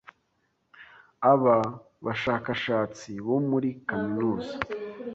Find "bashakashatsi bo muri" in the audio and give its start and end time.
2.05-3.69